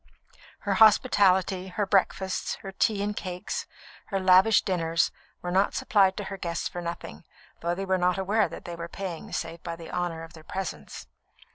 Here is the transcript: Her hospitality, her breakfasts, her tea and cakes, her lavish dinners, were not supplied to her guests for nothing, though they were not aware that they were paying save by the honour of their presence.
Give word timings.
Her 0.61 0.73
hospitality, 0.73 1.67
her 1.67 1.85
breakfasts, 1.85 2.55
her 2.63 2.71
tea 2.71 3.03
and 3.03 3.15
cakes, 3.15 3.67
her 4.07 4.19
lavish 4.19 4.63
dinners, 4.63 5.11
were 5.43 5.51
not 5.51 5.75
supplied 5.75 6.17
to 6.17 6.23
her 6.23 6.37
guests 6.37 6.67
for 6.67 6.81
nothing, 6.81 7.23
though 7.59 7.75
they 7.75 7.85
were 7.85 7.99
not 7.99 8.17
aware 8.17 8.49
that 8.49 8.65
they 8.65 8.75
were 8.75 8.87
paying 8.87 9.31
save 9.31 9.61
by 9.61 9.75
the 9.75 9.91
honour 9.91 10.23
of 10.23 10.33
their 10.33 10.43
presence. 10.43 11.05